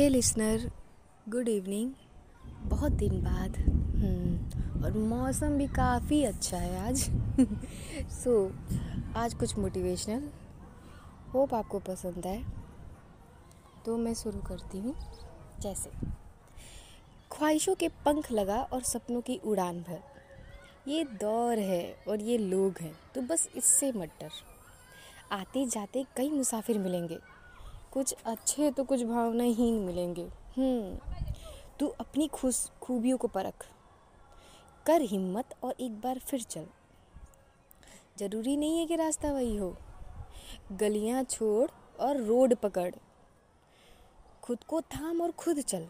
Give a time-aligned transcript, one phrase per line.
[0.00, 0.70] हे listener
[1.28, 1.90] good evening
[2.70, 6.96] बहुत दिन बाद। हम्म, और मौसम भी काफ़ी अच्छा है आज।
[8.10, 10.28] सो so, आज कुछ मोटिवेशनल
[11.34, 12.44] होप आपको पसंद आए
[13.86, 14.94] तो मैं शुरू करती हूँ।
[15.60, 15.90] जैसे
[17.32, 20.00] ख्वाहिशों के पंख लगा और सपनों की उड़ान भर।
[20.88, 24.30] ये दौर है और ये लोग हैं तो बस इससे मटर
[25.32, 27.18] आते जाते कई मुसाफिर मिलेंगे।
[27.92, 30.24] कुछ अच्छे तो कुछ भावनाहीन मिलेंगे।
[30.56, 30.98] हम्म
[31.80, 33.66] तू अपनी खुश खूबियों को परख।
[34.86, 36.66] कर हिम्मत और एक बार फिर चल।
[38.18, 39.76] ज़रूरी नहीं है कि रास्ता वही हो।
[40.72, 42.94] गलियाँ छोड़ और रोड पकड़।
[44.42, 45.86] खुद को थाम और खुद चल।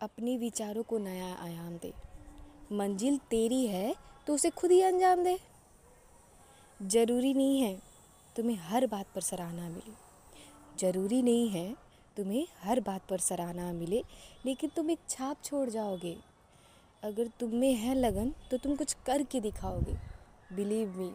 [0.00, 1.92] अपने विचारों को नया आयाम दे।
[2.72, 3.94] मंजिल तेरी है
[4.26, 5.38] तो उसे खुद ही अंजाम दे।
[6.82, 7.82] ज़रूरी नहीं है
[8.36, 10.09] तुम्हें हर बात पर सराहना मिले।
[10.80, 11.74] ज़रूरी नहीं है
[12.16, 14.02] तुम्हें हर बात पर सराहना मिले
[14.46, 16.16] लेकिन तुम एक छाप छोड़ जाओगे।
[17.02, 19.96] अगर तुम में है लगन तो तुम कुछ करके दिखाओगे।
[20.56, 21.10] बिलीव मी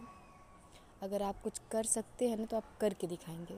[1.03, 3.57] अगर आप कुछ कर सकते हैं ना तो आप करके दिखाएँगे।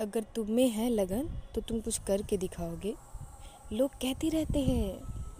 [0.00, 2.94] अगर तुम में है लगन तो तुम कुछ करके दिखाओगे।
[3.72, 4.88] लोग कहते रहते हैं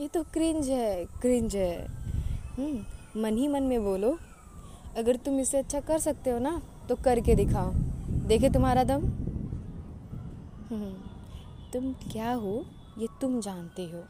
[0.00, 4.18] ये तो क्रिंज है क्रिंज है। हम्म, मन ही मन में बोलो।
[4.96, 7.72] अगर तुम इसे अच्छा कर सकते हो ना तो करके दिखाओ।
[8.26, 9.02] देखे तुम्हारा दम?
[10.70, 10.94] हम्म,
[11.72, 12.64] तुम क्या हो
[12.98, 14.02] ये तुम जानते हो।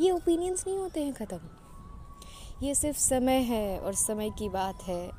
[0.00, 1.40] ये ओपिनियंस नहीं होते हैं ख़त्म।
[2.62, 5.10] ये सिर्फ़ समय है और समय की बात है।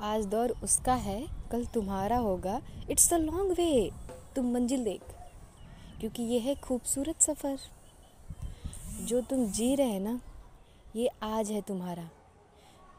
[0.00, 3.90] आज दौर उसका है कल तुम्हारा होगा। इट्स अ लॉन्ग वे
[4.36, 5.02] तुम मंजिल देख
[6.00, 7.58] क्योंकि ये है खूबसूरत सफ़र।
[9.04, 10.20] जो तुम जी रहे हैं ना
[10.96, 12.08] ये आज है तुम्हारा।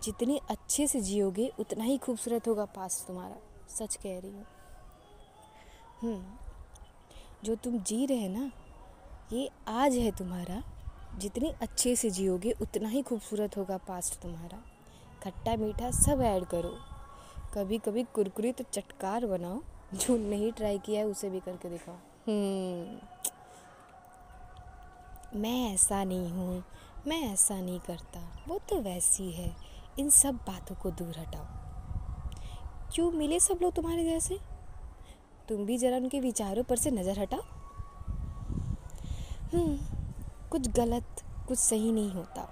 [0.04, 3.36] जितनी अच्छे से जियोगे उतना ही खूबसूरत होगा पास तुम्हारा।
[3.70, 4.46] सच कह रही हूँ।
[6.04, 8.52] जो तुम जी रहे ना
[9.34, 10.64] ये आज है तुम्हारा।
[11.18, 14.58] जितनी अच्छे से जियोगे उतना ही खूबसूरत होगा पास्ट तुम्हारा।
[15.24, 16.78] खट्टा मीठा सब ऐड करो।
[17.54, 19.62] कभी कभी कुरकुरी तो चटकार बनाओ।
[19.94, 22.98] जो नहीं ट्राई किया है उसे भी करके दिखाओ। हम्म,
[25.40, 26.64] मैं ऐसा नहीं हूँ।
[27.08, 29.56] मैं ऐसा नहीं करता। वो तो वैसी है।
[30.00, 31.46] इन सब बातों को दूर हटाओ।
[32.94, 34.57] क्यों मिले सब लोग तुम्हारे जैसे?
[35.50, 37.42] तुम भी जरा उनके विचारों पर से नज़र हटाओ।
[39.54, 39.78] हम्म,
[40.52, 42.48] कुछ गलत कुछ सही नहीं होता।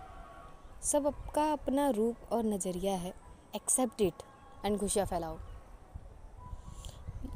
[0.83, 3.13] सब आपका अपना रूप और नज़रिया है।
[3.55, 4.23] एक्सेप्ट इट
[4.65, 5.37] एंड खुशियाँ फैलाओ।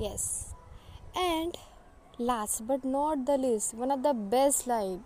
[0.02, 0.26] Yes
[1.18, 1.58] and
[2.22, 5.00] last but not the list one of the best line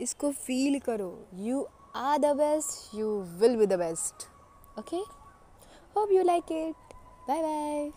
[0.00, 1.66] इसको फील करो। You
[1.96, 4.28] are the best you will be the best
[4.78, 4.96] okay
[5.96, 6.94] hope you like it
[7.28, 7.90] bye bye